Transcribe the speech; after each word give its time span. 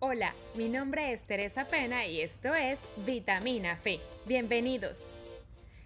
Hola, 0.00 0.32
mi 0.54 0.68
nombre 0.68 1.12
es 1.12 1.24
Teresa 1.24 1.64
Pena 1.64 2.06
y 2.06 2.20
esto 2.20 2.54
es 2.54 2.86
Vitamina 3.04 3.74
Fe. 3.74 3.98
Bienvenidos. 4.26 5.12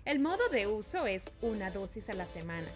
El 0.04 0.18
modo 0.18 0.50
de 0.50 0.66
uso 0.66 1.06
es 1.06 1.34
una 1.40 1.70
dosis 1.70 2.10
a 2.10 2.12
la 2.12 2.26
semana. 2.26 2.68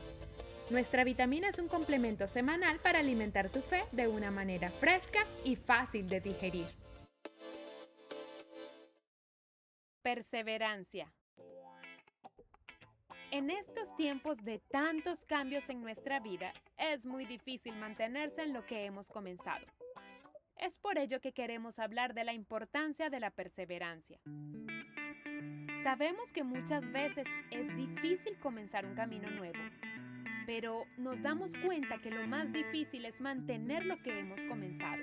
Nuestra 0.71 1.05
vitamina 1.05 1.51
es 1.51 1.59
un 1.59 1.69
complemento 1.69 2.27
semanal 2.27 2.79
para 2.79 3.01
alimentar 3.01 3.51
tu 3.51 3.61
fe 3.61 3.85
de 3.93 4.09
una 4.09 4.31
manera 4.31 4.71
fresca 4.71 5.27
y 5.45 5.57
fácil 5.57 6.09
de 6.09 6.23
digerir. 6.23 6.65
Perseverancia. 10.01 11.13
En 13.31 13.51
estos 13.51 13.95
tiempos 13.95 14.43
de 14.43 14.61
tantos 14.71 15.27
cambios 15.27 15.69
en 15.69 15.83
nuestra 15.83 16.19
vida, 16.19 16.55
es 16.79 17.05
muy 17.05 17.27
difícil 17.27 17.75
mantenerse 17.77 18.43
en 18.43 18.55
lo 18.55 18.65
que 18.65 18.87
hemos 18.87 19.11
comenzado. 19.11 19.67
Es 20.57 20.79
por 20.79 20.99
ello 20.99 21.21
que 21.21 21.33
queremos 21.33 21.79
hablar 21.79 22.15
de 22.15 22.25
la 22.25 22.33
importancia 22.33 23.11
de 23.11 23.21
la 23.21 23.31
perseverancia. 23.31 24.21
Sabemos 25.83 26.33
que 26.33 26.45
muchas 26.45 26.91
veces 26.91 27.29
es 27.51 27.75
difícil 27.77 28.39
comenzar 28.39 28.87
un 28.87 28.95
camino 28.95 29.31
nuevo, 29.31 29.59
pero 30.47 30.85
nos 30.97 31.23
damos 31.23 31.53
cuenta 31.65 32.01
que 32.01 32.11
lo 32.11 32.27
más 32.27 32.53
difícil 32.53 33.05
es 33.05 33.21
mantener 33.21 33.85
lo 33.85 34.03
que 34.03 34.19
hemos 34.19 34.41
comenzado. 34.45 35.03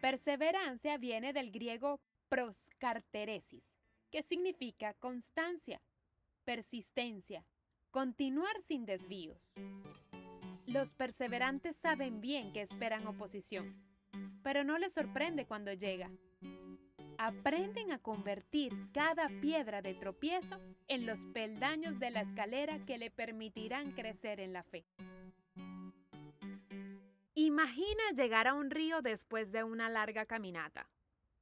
Perseverancia 0.00 0.98
viene 0.98 1.32
del 1.32 1.50
griego 1.50 2.00
proscarteresis, 2.28 3.78
que 4.10 4.22
significa 4.22 4.94
constancia, 4.94 5.80
persistencia, 6.44 7.44
continuar 7.90 8.60
sin 8.62 8.84
desvíos. 8.84 9.54
Los 10.66 10.94
perseverantes 10.94 11.76
saben 11.76 12.20
bien 12.20 12.52
que 12.52 12.60
esperan 12.60 13.06
oposición, 13.06 13.76
pero 14.42 14.64
no 14.64 14.78
les 14.78 14.94
sorprende 14.94 15.46
cuando 15.46 15.72
llega. 15.72 16.10
Aprenden 17.18 17.92
a 17.92 17.98
convertir 17.98 18.72
cada 18.92 19.28
piedra 19.40 19.80
de 19.80 19.94
tropiezo 19.94 20.60
en 20.88 21.06
los 21.06 21.24
peldaños 21.26 22.00
de 22.00 22.10
la 22.10 22.22
escalera 22.22 22.84
que 22.84 22.98
le 22.98 23.10
permitirán 23.10 23.92
crecer 23.92 24.40
en 24.40 24.52
la 24.52 24.64
fe. 24.64 24.84
Imagina 27.34 28.02
llegar 28.16 28.48
a 28.48 28.54
un 28.54 28.70
río 28.70 29.02
después 29.02 29.52
de 29.52 29.62
una 29.62 29.88
larga 29.88 30.26
caminata 30.26 30.88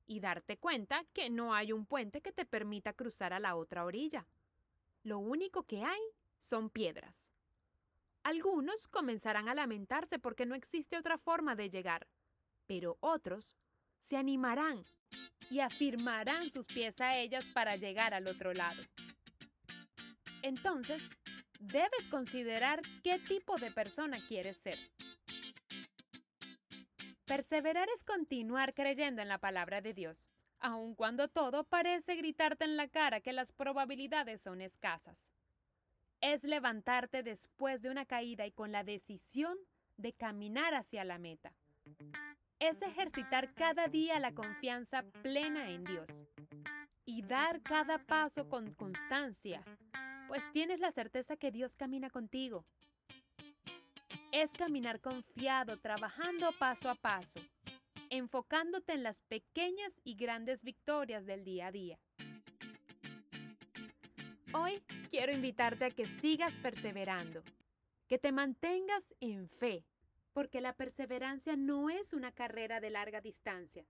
y 0.07 0.21
darte 0.21 0.59
cuenta 0.59 1.05
que 1.15 1.31
no 1.31 1.55
hay 1.55 1.73
un 1.73 1.87
puente 1.87 2.21
que 2.21 2.33
te 2.33 2.45
permita 2.45 2.93
cruzar 2.93 3.33
a 3.33 3.41
la 3.41 3.57
otra 3.57 3.85
orilla. 3.85 4.27
Lo 5.03 5.19
único 5.19 5.63
que 5.63 5.83
hay 5.83 6.01
son 6.39 6.69
piedras. 6.69 7.31
Algunos 8.25 8.89
comenzarán 8.89 9.51
a 9.51 9.55
lamentarse 9.55 10.19
porque 10.19 10.47
no 10.47 10.55
existe 10.55 10.97
otra 10.97 11.19
forma 11.19 11.55
de 11.55 11.69
llegar, 11.69 12.09
pero 12.67 12.97
otros 13.01 13.55
se 14.01 14.17
animarán 14.17 14.83
y 15.51 15.61
afirmarán 15.61 16.49
sus 16.49 16.67
pies 16.67 17.03
a 17.03 17.19
ellas 17.19 17.51
para 17.51 17.77
llegar 17.77 18.15
al 18.15 18.27
otro 18.27 18.55
lado. 18.55 18.83
Entonces, 20.41 21.19
debes 21.61 22.09
considerar 22.11 22.81
qué 23.03 23.19
tipo 23.19 23.59
de 23.59 23.71
persona 23.71 24.25
quieres 24.27 24.57
ser. 24.57 24.79
Perseverar 27.27 27.89
es 27.95 28.05
continuar 28.05 28.73
creyendo 28.73 29.21
en 29.21 29.29
la 29.29 29.39
palabra 29.39 29.83
de 29.83 29.93
Dios, 29.93 30.27
aun 30.61 30.95
cuando 30.95 31.29
todo 31.29 31.65
parece 31.65 32.17
gritarte 32.17 32.65
en 32.65 32.79
la 32.79 32.89
cara 32.89 33.21
que 33.21 33.35
las 33.35 33.53
probabilidades 33.53 34.41
son 34.41 34.63
escasas 34.63 35.31
es 36.25 36.43
levantarte 36.45 37.23
después 37.23 37.83
de 37.83 37.91
una 37.91 38.07
caída 38.07 38.47
y 38.47 38.51
con 38.51 38.73
la 38.73 38.83
decisión 38.83 39.59
de 39.99 40.15
caminar 40.15 40.75
hacia 40.75 41.05
la 41.05 41.19
meta. 41.19 41.53
Es 42.59 42.81
ejercitar 42.81 43.53
cada 43.53 43.89
día 43.89 44.19
la 44.19 44.33
confianza 44.33 45.03
plena 45.23 45.71
en 45.71 45.85
Dios 45.85 46.25
y 47.05 47.21
dar 47.21 47.61
cada 47.61 47.99
paso 47.99 48.49
con 48.49 48.73
constancia, 48.73 49.63
pues 50.27 50.43
tienes 50.51 50.81
la 50.81 50.93
certeza 50.93 51.37
que 51.37 51.51
Dios 51.51 51.77
camina 51.77 52.09
contigo. 52.09 52.65
Es 54.33 54.51
caminar 54.53 55.03
confiado, 55.03 55.79
trabajando 55.79 56.51
paso 56.59 56.89
a 56.89 56.95
paso, 56.95 57.41
enfocándote 58.09 58.95
en 58.95 59.03
las 59.03 59.21
pequeñas 59.21 60.01
y 60.05 60.15
grandes 60.15 60.63
victorias 60.63 61.27
del 61.27 61.45
día 61.45 61.67
a 61.67 61.73
día. 61.73 61.99
Hoy 64.57 64.81
quiero 65.11 65.33
invitarte 65.33 65.85
a 65.85 65.91
que 65.91 66.07
sigas 66.07 66.57
perseverando, 66.59 67.43
que 68.07 68.19
te 68.19 68.31
mantengas 68.31 69.13
en 69.21 69.49
fe, 69.49 69.85
porque 70.33 70.61
la 70.61 70.75
perseverancia 70.75 71.57
no 71.57 71.91
es 71.91 72.13
una 72.13 72.31
carrera 72.31 72.79
de 72.79 72.91
larga 72.91 73.21
distancia, 73.21 73.85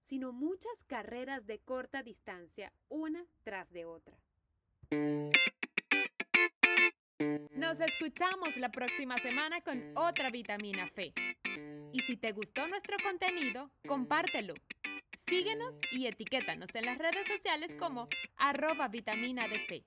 sino 0.00 0.32
muchas 0.32 0.82
carreras 0.82 1.46
de 1.46 1.60
corta 1.60 2.02
distancia, 2.02 2.72
una 2.88 3.24
tras 3.44 3.72
de 3.72 3.84
otra. 3.84 4.18
Nos 7.52 7.80
escuchamos 7.80 8.56
la 8.56 8.70
próxima 8.72 9.18
semana 9.18 9.60
con 9.60 9.96
otra 9.96 10.30
vitamina 10.30 10.88
fe. 10.88 11.12
Y 11.92 12.00
si 12.00 12.16
te 12.16 12.32
gustó 12.32 12.66
nuestro 12.66 12.96
contenido, 13.04 13.70
compártelo. 13.86 14.54
Síguenos 15.28 15.76
y 15.92 16.06
etiquétanos 16.08 16.74
en 16.74 16.86
las 16.86 16.98
redes 16.98 17.28
sociales 17.28 17.76
como 17.78 18.08
arroba 18.36 18.88
vitamina 18.88 19.46
de 19.46 19.60
fe. 19.60 19.84